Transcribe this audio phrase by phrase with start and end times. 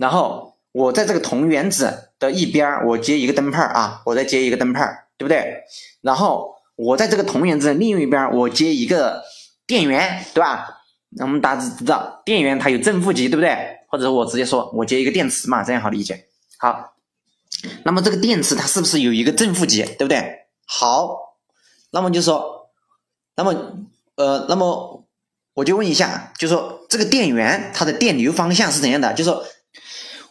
[0.00, 4.82] 然后我在这个铜原子的一边，我接一个灯泡啊，我再接一个灯泡，
[5.18, 5.62] 对不对？
[6.00, 9.22] 然后我在这个铜原子的另一边，我接一个
[9.66, 10.78] 电源，对吧？
[11.10, 13.54] 那我们大致知道，电源它有正负极，对不对？
[13.88, 16.24] 或者我直接说，我接一个电池嘛，这样好理解。
[16.56, 16.94] 好，
[17.84, 20.46] 那么这个电池它是不是有一个正负极，对不对？
[20.64, 21.36] 好，
[21.90, 22.70] 那么就说，
[23.36, 23.52] 那么
[24.14, 25.04] 呃，那么
[25.52, 29.12] 我就问一下，就说这个电源它的电流方向是怎样的？
[29.12, 29.44] 就说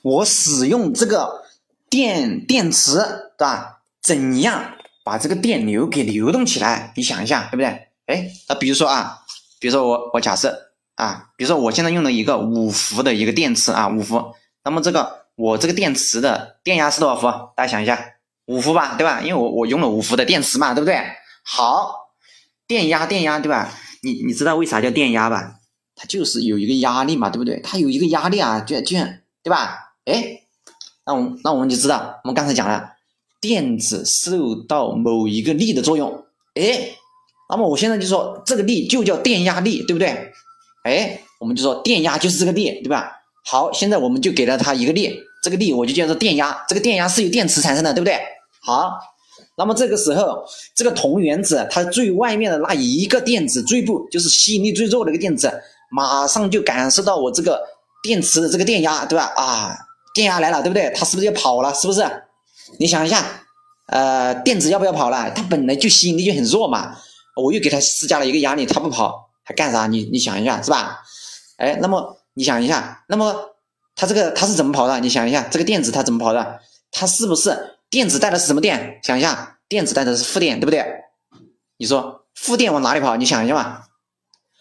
[0.02, 1.44] 我使用这个
[1.90, 2.98] 电电池，
[3.38, 3.82] 对吧？
[4.02, 6.94] 怎样把这个电流给流动起来？
[6.96, 7.88] 你想一下，对不对？
[8.06, 9.20] 哎，那比如说啊，
[9.60, 17.28] 比如说我我假设啊，比如说我现在用了一个五伏的一个电池啊，五伏，那么这个我这个电池的电压是多少伏？
[17.56, 18.00] 大家想一下，
[18.46, 19.22] 五伏吧，对吧？
[19.22, 21.00] 因为我我用了五伏的电池嘛，对不对？
[21.44, 22.12] 好，
[22.68, 23.72] 电压电压，对吧？
[24.02, 25.56] 你你知道为啥叫电压吧？
[25.96, 27.60] 它就是有一个压力嘛，对不对？
[27.60, 29.06] 它有一个压力啊，就就像
[29.44, 29.89] 对吧？
[30.10, 30.42] 哎，
[31.06, 32.92] 那我那我们就知道，我们刚才讲了，
[33.40, 36.90] 电子受到某一个力的作用，哎，
[37.50, 40.32] 那么我现在就说这个力就叫电压力，对不对？
[40.84, 43.12] 哎，我们就说电压就是这个力，对吧？
[43.46, 48.20] 好，现在我们就给了它一个力，这个力我就叫做电压，这个电压是由电池产生的，对不对？
[48.62, 49.00] 好。
[49.58, 50.42] 那么这个时候，
[50.74, 55.52] 这个铜原子它最外面的那一个电子最部，就是吸引力最弱的一个电子，
[55.92, 57.62] 马上就感受到我这个
[58.02, 59.34] 电池的这个电压，对吧？
[59.36, 59.78] 啊，
[60.14, 60.92] 电压来了，对不对？
[60.96, 61.74] 它是不是要跑了？
[61.74, 62.04] 是不是？
[62.80, 63.24] 你想一下，
[63.88, 65.32] 呃，电子要不要跑了？
[65.32, 66.96] 它本来就吸引力就很弱嘛，
[67.36, 69.88] 我又给它施加了一个压力，它不跑，还干啥？
[69.88, 71.00] 你你想一下，是吧？
[71.58, 73.56] 哎，那么你想一下，那么
[73.96, 75.00] 它这个它是怎么跑的？
[75.00, 76.60] 你想一下，这个电子它怎么跑的？
[76.92, 77.78] 它是不是？
[77.90, 79.00] 电子带的是什么电？
[79.04, 80.86] 想一下，电子带的是负电，对不对？
[81.78, 83.16] 你说负电往哪里跑？
[83.16, 83.84] 你想一下嘛，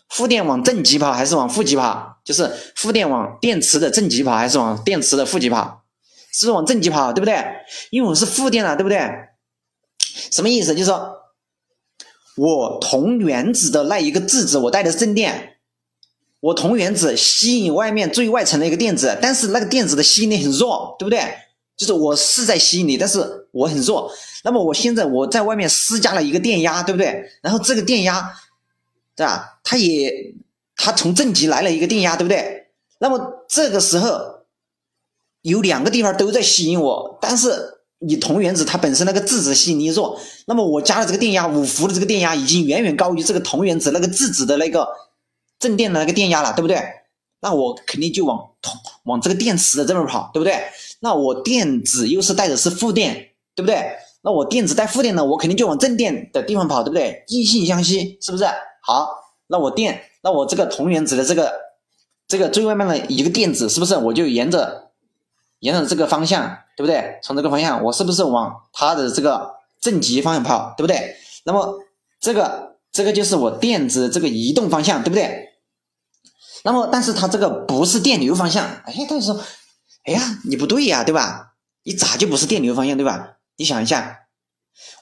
[0.09, 2.18] 负电往正极跑还是往负极跑？
[2.29, 5.83] 就是负电往电池的正极跑还是往电池的负极跑？
[6.31, 7.43] 是不是往正极跑，对不对？
[7.89, 8.99] 因为我是负电了，对不对？
[10.31, 10.75] 什么意思？
[10.75, 11.17] 就是说
[12.37, 15.57] 我铜原子的那一个质子，我带的是正电，
[16.41, 21.21] 我铜原子吸引外面最外层的一个电子，但是那个电子的吸引力很弱，对不对？
[21.79, 24.13] 就是我是在吸引你，但是我很弱。
[24.45, 27.25] 那么我现在我在外面施加了一个电压，对不对？
[27.41, 28.31] 然后这个电压，
[29.17, 29.61] 对吧？
[29.65, 30.13] 它也
[30.79, 32.69] 它从正极来了一个电压，对不对？
[33.01, 34.09] 那么这个时候
[35.43, 44.89] 有两个地方都在吸引我，但是你铜原子它本身那个质子吸引力弱，那么我加了这个电压五伏的这个电压已经远远高于这个铜原子那个质子的那个
[45.59, 46.81] 正电的那个电压了，对不对？
[47.41, 48.73] 那我肯定就往铜
[49.05, 50.57] 往这个电池的这边跑，对不对？
[51.01, 53.15] 那我电子又是带的是负电，
[53.55, 53.93] 对不对？
[54.23, 57.23] 那我电子带负电呢，我肯定就往正电的地方跑，对不对？
[57.29, 58.45] 异性相吸，是不是？
[58.83, 59.09] 好，
[59.47, 61.53] 那我电，那我这个铜原子的这个
[62.27, 64.91] 这个最外面的一个电子，是不是我就沿着
[65.61, 67.19] 沿着这个方向，对不对？
[67.23, 71.17] 从这个方向，我是不是往它的这个正极方向跑，对不对？
[71.45, 71.79] 那么
[72.21, 75.49] 这个这个就是我电子这个移动方向，对不对？
[76.65, 79.41] 那么但是它这个不是电流方向，哎，但是说。
[80.05, 81.53] 哎呀，你不对呀，对吧？
[81.83, 83.37] 你咋就不是电流方向，对吧？
[83.57, 84.21] 你想一下，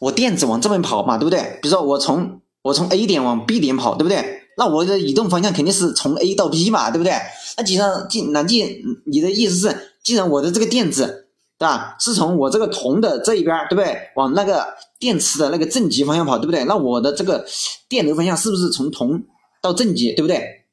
[0.01, 1.61] 我电子往这边跑嘛，对不对？
[1.63, 4.46] 比如说我从我从 A 点往 B 点跑，对不对？
[4.57, 7.13] 那我的移动方向肯定是从 A 到 B 嘛，对不对？
[7.57, 11.29] 那既然既那既你的意思是，既然我的这个电子，
[11.59, 11.97] 对吧？
[12.01, 13.97] 是从我这个铜的这一边，对不对？
[14.17, 14.67] 往那个
[14.99, 16.65] 电池的那个正极方向跑，对不对？
[16.65, 17.45] 那我的这个
[17.89, 19.23] 电流方向是不是从铜
[19.61, 20.65] 到正极，对不对？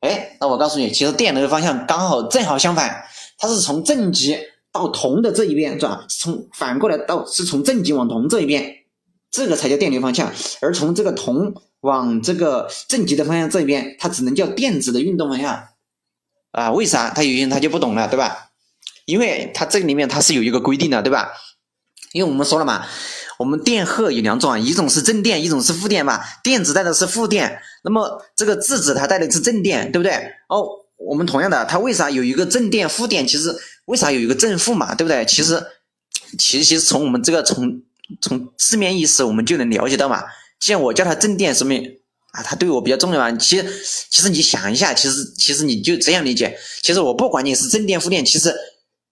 [0.00, 3.04] 哎，那我告诉你，其实电流的方向刚好正好相反。
[3.38, 4.36] 它是从正极
[4.72, 5.86] 到铜的这一边，是？
[6.08, 8.77] 从反过来到是从正极往铜这一边，
[9.30, 10.32] 这个才叫电流方向。
[10.60, 15.68] 而从这个铜往这个正极的方向这边，它只能叫电子的运动方向。
[16.52, 17.10] 啊，为啥？
[17.10, 18.50] 他有些人他就不懂了，对吧？
[19.04, 21.30] 因为它这个里面它是有一个规定的，对吧？
[22.12, 22.86] 因为我们说了嘛，
[23.38, 26.20] 我们电荷有两种啊，一种是正电，一种是负电嘛。
[26.42, 30.12] 电子带的是负电，那么这个质子它带的是正电，对不对？
[30.48, 30.84] 哦。
[31.00, 33.24] 我们同样的，它为啥有一个正电负电？
[33.24, 35.24] 其实为啥有一个正负嘛，对不对？
[35.24, 35.64] 其实，
[36.36, 37.80] 其实其实从我们这个从
[38.20, 40.22] 从字面意思，我们就能了解到嘛。
[40.60, 41.82] 既然我叫它正电，说明
[42.32, 43.30] 啊，它对我比较重要嘛。
[43.36, 43.64] 其实
[44.10, 46.58] 其实你想一下，其实其实你就这样理解。
[46.82, 48.54] 其实我不管你是正电负电，其实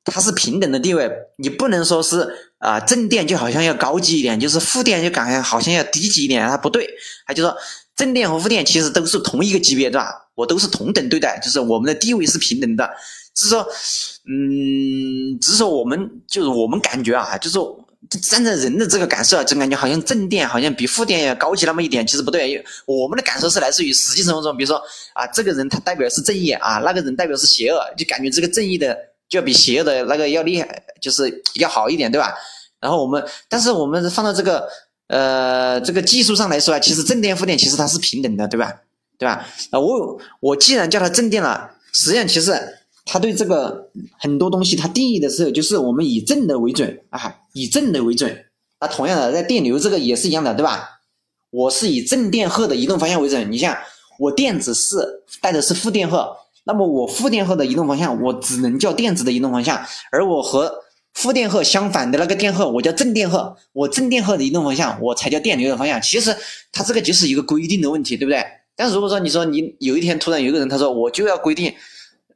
[0.04, 1.10] 它是平等的地位。
[1.38, 2.28] 你不能说是
[2.58, 6.88] 啊，正电就好像要高级一点，就是负电就感觉好像要低级一点，它不对。
[7.26, 7.56] 它就说
[7.94, 10.12] 正电和负电其实都是同一个级别，对吧？
[10.34, 12.90] 我都是同等对待，就是我们的地位是平等的，
[13.34, 13.66] 只是说，
[14.28, 17.58] 嗯，只是说我们就是我们感觉啊，就是
[18.22, 22.64] 站在人的这个感受啊，总感觉好像正电好像比负电要高级那么一点，其实不对。
[22.84, 24.80] 我们的感受是来自于实际生活中，比如说
[25.12, 28.96] 啊，这个人他代表是正义啊，那个人代表是邪恶，就感觉这个正义的
[29.28, 32.34] 就要比邪恶的那个要厉害，就是要好一点，对吧？
[32.80, 34.68] 然后我们，但是我们放到这个
[35.08, 38.72] 呃这个技术上来说啊，其实正电负电其实它是平等的，对吧？
[39.18, 39.46] 对吧？
[39.70, 42.52] 啊，我我既然叫它正电了，实际上其实
[43.06, 43.88] 它对这个
[44.18, 48.44] 很多东西它定义的时候，就是我们以正的为准啊，以正的为准。
[48.80, 51.00] 那同样的，在电流这个也是一样的，对吧？
[51.50, 53.50] 我是以正电荷的移动方向为准。
[53.50, 53.74] 你像
[54.18, 54.96] 我电子是
[55.40, 59.80] 带的是负电荷，那么我负电荷的移动方向，我只能叫电子的移动方向，
[60.10, 60.82] 而我和
[61.14, 63.56] 负电荷相反的那个电荷，我叫正电荷。
[63.72, 66.02] 我正电荷的移动方向，我才叫电流的方向。
[66.02, 66.36] 其实
[66.72, 68.44] 它这个就是一个规定的问题，对不对？
[68.74, 71.72] 但如果说你说你有一天突然有一个人他说我就要规定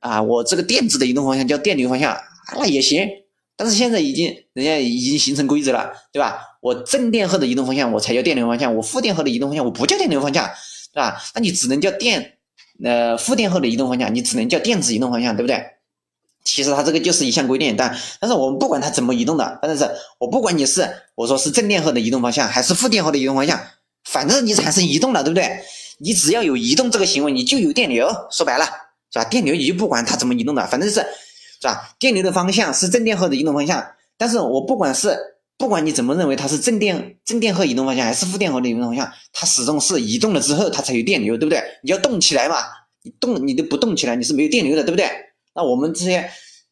[0.00, 2.17] 啊，我这个电子的移动方向叫电流方向，
[2.56, 3.08] 那也行。
[3.56, 6.41] 但是现在已经人家已经形成规则了，对吧？
[6.62, 10.50] 我正电荷的移动方向我才叫电流方向，我负电荷的移动方向我不叫电流方向，
[10.93, 11.23] 对吧？
[11.35, 12.38] 那你只能叫电
[12.82, 15.62] 呃负电荷的移动方向，你只能叫电子移动方向，对不对？
[16.43, 19.87] 其实它这个就是一项规定，但但是我们不管它怎么移动的，但是
[20.19, 23.61] 我不管你是我说是正电荷的移动方向还是负电荷的移动方向，
[24.05, 25.61] 反正你产生移动了，对不对？
[25.99, 28.08] 你只要有移动这个行为，你就有电流。
[28.31, 28.64] 说白了，
[29.12, 29.24] 是吧？
[29.24, 31.94] 电流你就不管它怎么移动的，反正是，是吧？
[31.98, 33.84] 电流的方向是正电荷的移动方向。
[34.16, 35.18] 但是我不管是
[35.58, 41.62] 不管你怎么认为它是正电正电荷移动方向还是负电荷的移动方向，它始终是移动了之后它才有电流，对不对？
[41.82, 42.56] 你要动起来嘛，
[43.02, 45.08] 你动你都不动起来，你是没有电流的，对不对？
[45.54, 46.30] 那我们这些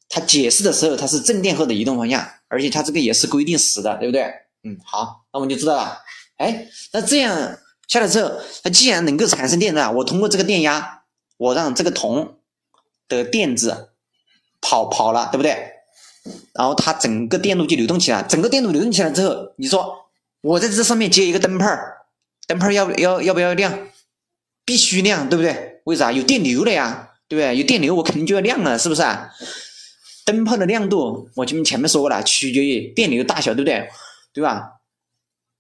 [0.08, 4.22] 它解释的时候，它是正电荷的移动方向，而且它这个也是规定死的，对不对？
[4.64, 5.98] 嗯，好，那我们就知道了。
[6.36, 7.58] 哎，那这样。
[7.88, 8.30] 下来之后，
[8.62, 10.97] 它既然能够产生电呢，我通过这个电压，
[11.38, 12.36] 我让这个铜
[13.08, 13.88] 的电子
[14.60, 15.56] 跑跑了，对不对？
[16.52, 20.10] 然后它整个电路就流动起来，整个电路流动起来之后，你说
[20.42, 21.66] 我在这上面接一个灯泡
[22.46, 23.88] 灯泡要要要不要亮？
[24.64, 25.80] 必须亮，对不对？
[25.84, 26.12] 为啥？
[26.12, 27.56] 有电流了呀，对不对？
[27.56, 29.30] 有电流，我肯定就要亮了，是不是啊？
[30.26, 33.88] 灯泡的亮度，我前面前面说过了，取决于电流大小，对不对？
[34.34, 34.74] 对吧？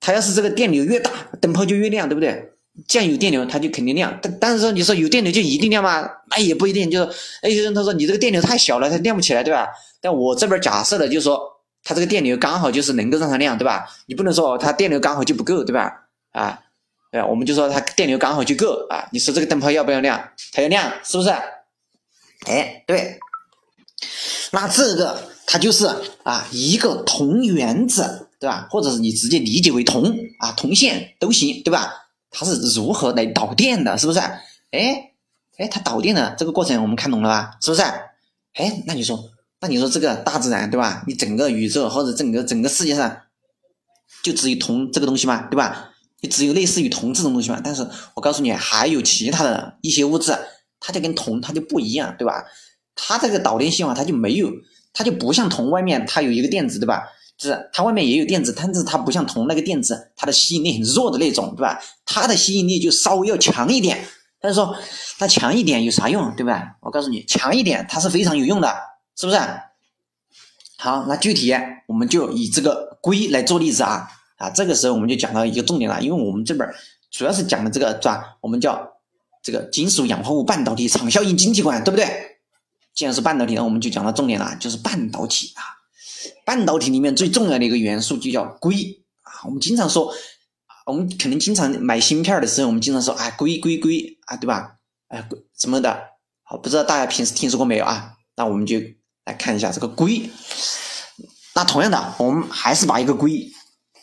[0.00, 1.10] 它要是这个电流越大，
[1.40, 2.52] 灯泡就越亮，对不对？
[2.86, 4.16] 既然有电流，它就肯定亮。
[4.22, 6.08] 但但是说，你说有电流就一定亮吗？
[6.30, 6.90] 那也不一定。
[6.90, 7.10] 就是
[7.42, 9.66] 有些人他说你这个电流太小了，它亮不起来，对吧？
[10.00, 11.40] 但我这边假设的就是说，
[11.82, 13.88] 它这个电流刚好就是能够让它亮，对吧？
[14.06, 15.92] 你不能说它电流刚好就不够，对吧？
[16.32, 16.58] 啊，
[17.10, 19.08] 对，我们就说它电流刚好就够啊。
[19.12, 20.30] 你说这个灯泡要不要亮？
[20.52, 21.30] 它要亮，是不是？
[22.46, 23.18] 哎，对。
[24.52, 25.86] 那这个它就是
[26.22, 28.24] 啊一个铜原子。
[28.40, 28.68] 对吧？
[28.70, 31.97] 或者是你直接理解为铜啊，铜线都行，对吧？
[32.30, 33.96] 它是如何来导电的？
[33.96, 34.18] 是不是？
[34.70, 35.12] 哎
[35.58, 37.50] 哎，它导电的这个过程我们看懂了吧？
[37.60, 37.82] 是不是？
[38.54, 39.18] 哎，那你说，
[39.60, 41.02] 那你说这个大自然对吧？
[41.06, 43.22] 你整个宇宙或者整个整个世界上，
[44.22, 45.48] 就只有铜这个东西吗？
[45.50, 45.90] 对吧？
[46.20, 47.60] 你只有类似于铜这种东西吗？
[47.62, 50.36] 但是我告诉你，还有其他的一些物质，
[50.80, 52.44] 它就跟铜它就不一样，对吧？
[52.94, 54.50] 它这个导电信号它就没有，
[54.92, 57.04] 它就不像铜外面它有一个电子，对吧？
[57.46, 61.80] 是它外面也有电子，但是它不像铜那个电子，它的吸引力很弱的那种，对吧？
[62.04, 64.04] 它的吸引力就稍微要强一点。
[64.40, 64.76] 但是说
[65.18, 66.76] 它强一点有啥用，对吧？
[66.80, 68.72] 我告诉你，强一点它是非常有用的，
[69.16, 69.38] 是不是？
[70.78, 71.52] 好，那具体
[71.86, 76.68] 我们就以这个硅来做例子啊啊，这个时候我们就讲到一个重点了，因为我们这边
[77.10, 78.36] 主要是讲的这个是吧？
[78.40, 78.88] 我们叫
[79.42, 82.06] 这个金属氧化物半导体场效应晶体管，对不对？
[82.94, 85.77] 既然是半导体，那我们就讲到重点了，就是半导体啊。
[86.48, 90.10] 半导体里面最重要的一个元素就叫硅啊，我们经常说，
[90.86, 94.76] 我们可能经常买芯片的时候，我们经常说啊硅硅硅啊，对吧？
[95.08, 95.28] 哎，
[95.58, 96.04] 什么的，
[96.44, 98.14] 好，不知道大家平时听说过没有啊？
[98.36, 98.80] 那我们就
[99.26, 100.30] 来看一下这个硅。
[101.54, 103.50] 那同样的，我们还是把一个硅，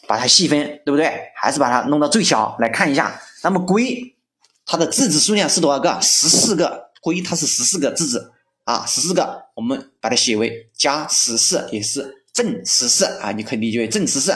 [0.08, 1.12] 把它细分，对不对？
[1.42, 3.20] 还是把它弄到最小来看一下。
[3.42, 4.20] 那么硅
[4.68, 6.00] 它的质子数量是多少个？
[6.00, 8.34] 十四个，硅它是十四个质子。
[8.66, 14.32] 啊，十四个，我们把它写为加十四，也是正十四啊，你可以理解为正十四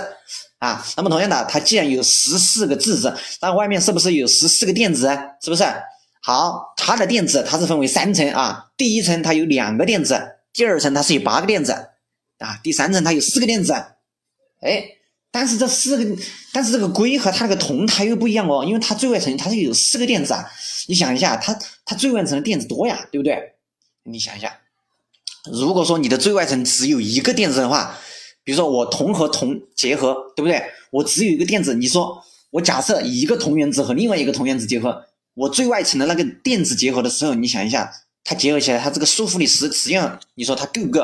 [0.57, 0.83] 啊。
[0.97, 5.07] 那么同样的，它既然有十四个质子，那外面是不是有十四个电子？
[5.43, 5.63] 是不是？
[6.21, 11.73] 好，它的电子它是分为三层啊，第一层它有两个电子，第二层它是有八个电子
[12.39, 13.73] 啊，第三层它有四个电子。
[14.61, 14.83] 哎，
[15.31, 16.21] 但是这四个，
[16.53, 20.49] 但是这个硅和它那个铜它又不一样哦，因为它最外层它是有四个电子啊。
[20.87, 23.53] 你想一下，它它最外层的电子多呀，对不对？
[24.03, 24.57] 你想一下，
[25.45, 27.97] 如果说你的最外层只有一个电子的话，
[28.43, 30.61] 比如说我铜和铜结合，对不对？
[30.91, 37.91] 我只有一个电子，你说我假设一个铜原子和另外一个铜原子结合，我最外层的那个电子结合的时候，你想一下，
[38.23, 40.99] 它结合起来，它这个束缚力实实际上，你说它够不够？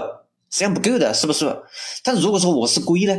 [0.51, 1.55] 实际上不够的，是不是？
[2.03, 3.15] 但如果说我是硅呢？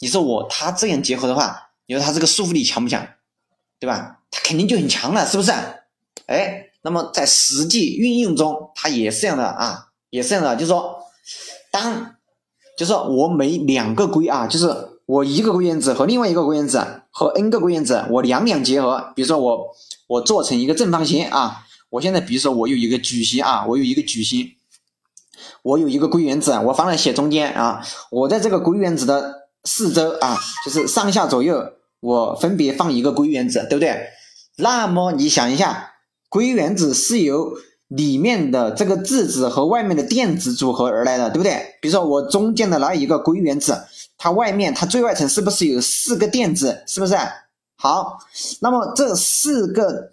[0.00, 3.06] 你说我它这样结合的话，你说它这个束缚力强不强？
[3.78, 4.18] 对吧？
[4.30, 5.52] 它肯定就很强了，是不是？
[6.26, 6.62] 哎。
[6.82, 10.98] 那么在实际运用中，它也是这样的啊，也是这样的，就是说，
[11.70, 12.14] 当
[12.78, 14.68] 就是我每两个硅啊，就是
[15.06, 19.66] 我一个硅原子和另外一个硅原子和 n 个硅原子，我两两结合，比如说我
[20.08, 24.46] 我做成一个正方形啊，我现在比如说我有一个矩形啊，我有一个矩形，
[25.62, 34.08] 我有一个硅原子，我放在写中间啊，我在这个硅原子的四周啊，就是上下左右，我分别放一个硅原子，对不对？
[34.58, 35.94] 那么你想一下，
[36.28, 37.54] 硅原子是由
[37.88, 41.76] 里面的这个质子和外面的电子组合而来的，对不对？
[41.80, 43.80] 比如说我中间的那一个硅原子，
[44.18, 46.82] 它外面它最外层是不是有四个电子？
[46.88, 47.16] 是不是？
[47.76, 48.18] 好，
[48.60, 50.10] 那么这四个，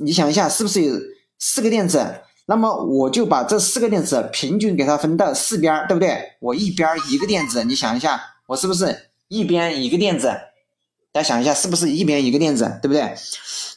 [0.00, 0.96] 你想一下，是不是有
[1.38, 2.04] 四个电子？
[2.46, 6.32] 那么我就把这四个电子平均给它分到四边，对不对？
[6.40, 10.26] 我一边一个电子，你想一下，我是不是一边一个电子？
[11.12, 13.14] 大家想一下，是不是一边一个电子，对不对？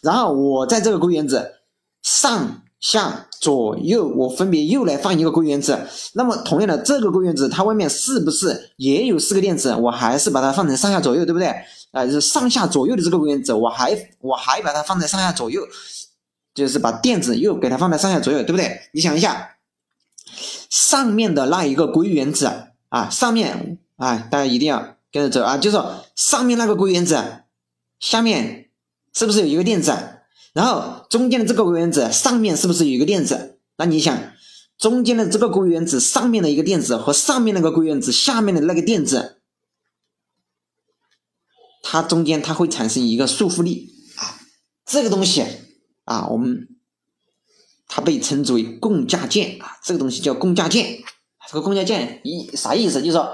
[0.02, 1.60] 然后我在这个硅原子
[2.02, 2.63] 上。
[2.84, 5.88] 下左右，我分别又来放一个硅原子。
[6.16, 9.74] 那么同样的，这个硅原子它外面是不是也有四个电子？
[9.74, 11.48] 我还是把它放成上下左右，对不对？
[11.92, 15.62] 啊，就是上下左右的这个硅原子，我还我还把它放在上下左右，
[16.54, 18.82] 就是把电子又给它放在上下左右，对不对？
[18.92, 19.56] 你想一下，
[20.70, 22.52] 上面的那一个硅原子
[22.90, 27.18] 啊，上面啊，大家一定要跟着走啊，就是说上面那个硅原子
[28.02, 28.66] 下面
[29.14, 30.13] 是不是有一个电子？
[30.54, 33.60] 然后中间的这个硅原子上面是不是有一个电子？
[33.76, 34.16] 那你想，
[34.78, 39.42] 中间的这个硅原子上面的一个电子和上面那个硅原子下面的那个电子，
[41.82, 44.38] 它中间它会产生一个束缚力啊，
[44.86, 45.44] 这个东西
[46.06, 46.68] 啊，我们
[47.88, 51.02] 它被称之为共价键啊，这个东西叫共价键。
[51.50, 53.00] 这个共价键一啥意思？
[53.00, 53.28] 就是说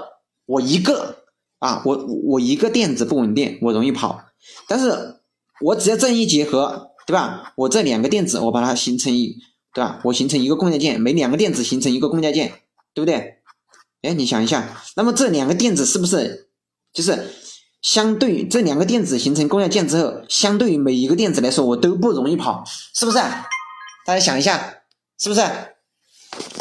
[0.46, 1.24] 我一个
[1.58, 4.24] 啊，我我一个电子不稳定，我容易跑，
[4.66, 5.20] 但是
[5.60, 6.86] 我只要这样一结合。
[7.06, 7.52] 对吧？
[7.56, 9.36] 我这两个电子，我把它形成一，
[9.74, 10.00] 对吧？
[10.04, 12.52] 我形成一个共价键，每两个电子形成一个共价键，
[12.94, 13.38] 对不对？
[14.02, 16.48] 哎，你想一下，那么这两个电子是不是
[16.92, 17.34] 就是
[17.82, 22.64] 相对这两个电子形成共价键之后，相对于每一个电子来说，我都不容易跑，
[22.94, 23.18] 是不是？
[24.06, 24.82] 大家想一下，
[25.18, 25.40] 是不是？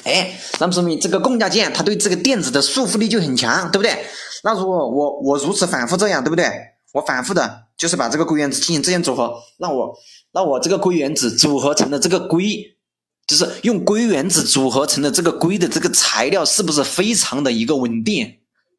[0.04, 4.04] 哎，那么说明这个共价键它对这个电子的束缚力就很强，对不对？
[4.44, 6.50] 那如果我我如此反复这样，对不对？
[6.94, 9.96] 我反复的就是把这个硅原子进行这样组合，那我。
[10.32, 12.78] 那我这个硅原子组合成的这个硅，
[13.26, 18.26] 就是用硅原子组合成的这个硅的这个材料，是不是非常的一个稳定？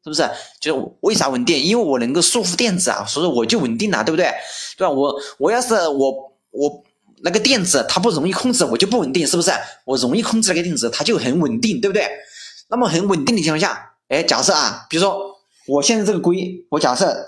[0.03, 0.27] 是不是？
[0.61, 1.61] 就是为啥稳定？
[1.61, 4.31] 因为我能够束缚电子啊，所以说我就稳定了，对不对？
[4.77, 4.89] 对吧？
[4.89, 6.83] 我我要是我我
[7.21, 9.51] 那个电子它不容易控制，我就不稳定，是不是？
[9.85, 12.07] 我容易控制那个电子，它就很稳定，对不对？
[12.69, 15.19] 那么很稳定的情况下，哎，假设啊，比如说
[15.67, 17.25] 我现在这个硅，我假设。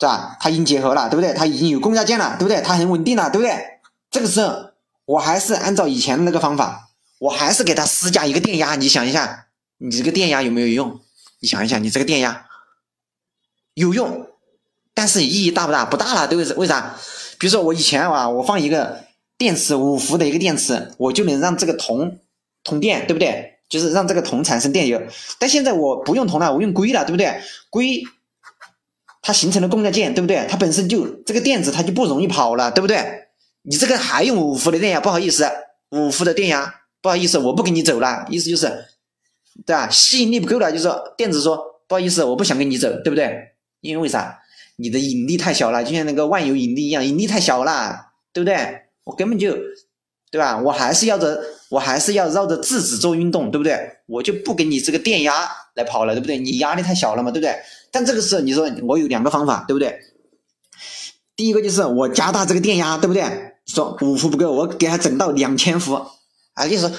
[0.00, 0.36] 是吧？
[0.40, 1.32] 它已经结合了，对不对？
[1.32, 2.60] 它已经有共价键了，对不对？
[2.60, 3.80] 它很稳定了，对不对？
[4.10, 4.70] 这个时候，
[5.06, 8.74] 我还是按照以前的那个方法，我还是给它施加一个电压。
[8.74, 9.46] 你想一下，
[9.78, 11.00] 你这个电压有没有用？
[11.40, 12.46] 你想一下，你这个电压
[13.74, 14.28] 有用，
[14.92, 15.84] 但是意义大不大？
[15.84, 16.54] 不大了，对不对？
[16.56, 16.94] 为啥？
[17.38, 19.04] 比如说我以前啊，我放一个
[19.38, 22.18] 电池五伏的一个电池，我就能让这个铜
[22.62, 23.58] 通电，对不对？
[23.68, 25.02] 就是让这个铜产生电流。
[25.38, 27.40] 但现在我不用铜了，我用硅了，对不对？
[27.70, 28.02] 硅。
[29.26, 30.46] 它形成了共价键，对不对？
[30.46, 33.02] 它本身就这个电子它就不容易跑了，对不对？
[33.62, 35.00] 你这个还用五伏的电压？
[35.00, 35.50] 不好意思，
[35.92, 38.26] 五伏的电压，不好意思，我不跟你走了。
[38.28, 38.66] 意思就是，
[39.64, 39.88] 对吧？
[39.88, 43.34] 吸引力不够了，就说电子说不好意思，我不想跟你走，对不对？
[43.80, 44.38] 因为为啥？
[44.76, 47.96] 你的引力太小了，就像那个万有引力一样，引力太小了，
[48.32, 48.56] 对不对？
[49.04, 49.56] 我根本就，
[50.34, 50.58] 对吧？
[50.58, 53.78] 我还是要着，我还是要绕着质子做运动，对不对？
[54.06, 56.36] 我就不给你这个电压来跑了，对不对？
[56.38, 57.56] 你压力太小了嘛，对不对？
[57.92, 59.96] 但这个时候，你说我有两个方法，对不对？
[61.36, 63.22] 第一个就是我加大这个电压，对不对？
[63.66, 66.04] 说五伏不够，我给它整到两千伏，
[66.54, 66.90] 啊，就是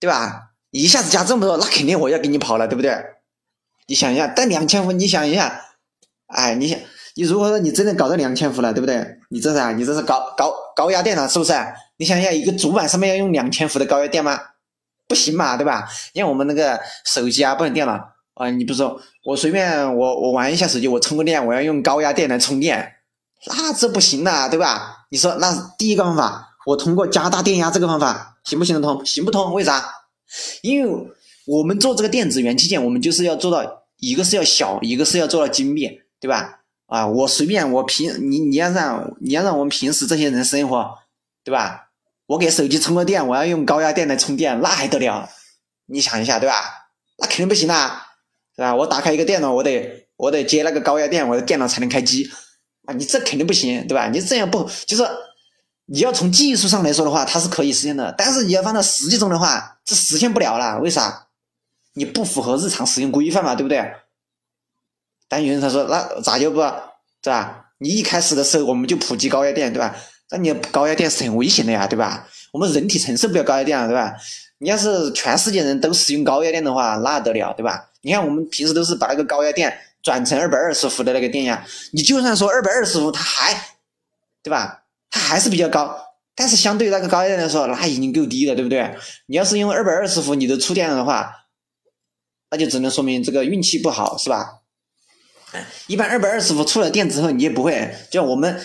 [0.00, 0.50] 对吧？
[0.72, 2.92] 一下子加这么多，那肯定我要给你跑了，对不对？
[3.86, 5.62] 你想一下，但两千伏，你想一下，
[6.26, 6.76] 哎，你想，
[7.20, 9.06] 你如果说你真的搞到两千伏了，对不对？
[9.28, 11.52] 你这是，你这是高高高压电了，是不是？
[11.98, 14.40] 你想一下，一个主板上面要用两千伏的高压电吗？
[15.06, 15.86] 不行嘛，对吧？
[16.14, 17.92] 像我们那个手机啊，不能电脑。
[18.32, 22.90] 啊，你比如说我随便我我玩一下手机，我充个电，我要用高压电来充电，
[23.48, 25.04] 那这不行的，对吧？
[25.10, 29.04] 你说那第一个方法，我通过加大电压这个方法行不行得通？
[29.04, 29.52] 行不通？
[29.52, 29.84] 为啥？
[30.62, 31.06] 因为
[31.46, 36.59] 我们做这个电子元器件，我们就是要做到一个是要小，一个是要做到精密，对吧？
[36.90, 40.98] 啊，我随便我平你你要让你要让我们平时这些人生活，
[41.44, 41.90] 对吧？
[42.26, 45.28] 我给手机充个电，我要用高压电来充电，那还得了？
[45.86, 46.54] 你想一下，对吧？
[47.18, 48.08] 那肯定不行啦。
[48.56, 48.74] 是吧？
[48.74, 52.28] 我打开一个电脑，我得我得接那个高压电，我的电脑才能开机
[52.86, 52.94] 啊！
[52.94, 54.08] 你这肯定不行，对吧？
[54.08, 55.08] 你这样不就是
[55.86, 60.80] 你要从技术上来说的话，它是可以实现的，但是你要放到实际中的话，这实现不了了。
[60.80, 61.28] 为啥？
[61.94, 63.78] 你不符合日常使用规范嘛，对不对？
[65.30, 67.66] 但有人他说那咋就不，是吧？
[67.78, 69.96] 你一开始的时候我们就普及高压电，对吧？
[70.32, 72.26] 那你高压电是很危险的呀，对吧？
[72.52, 74.12] 我们人体承受不了高压电啊，对吧？
[74.58, 77.90] 你要是全世界人都使用高压电的话，那得了，对吧？
[78.02, 79.72] 你看我们平时都是把那个高压电
[80.02, 83.54] 转成二百二十伏的那个电压，你就算说二百二十伏，它还，
[84.42, 84.82] 对吧？
[85.10, 85.96] 它还是比较高，
[86.34, 88.94] 但是相对那个高压电来说，那已经够低了，对不对？
[89.26, 91.32] 你要是用二百二十伏你都触电了的话，
[92.50, 94.59] 那就只能说明这个运气不好，是吧？
[95.86, 98.60] 一般二百二十伏触了电之后，你也不会，就像我们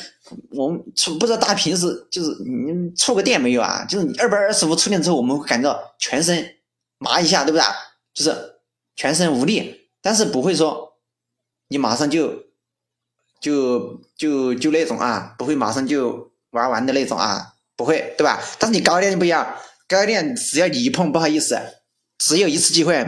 [0.51, 3.85] 我们触不知道大家平时就是你触个电没有啊？
[3.89, 6.55] 就是你二百二十伏触电之后，我们会感到全身
[6.97, 7.63] 麻一下，对不对？
[8.13, 8.35] 就是
[8.95, 10.93] 全身无力，但是不会说
[11.69, 12.43] 你马上就
[13.39, 18.41] 就就就那种啊，不会马上就玩完的那种啊，不会，对吧？
[18.57, 19.55] 但是你高压电不一样，
[19.87, 21.59] 高压电只要你一碰，不好意思，
[22.17, 23.05] 只有一次机会。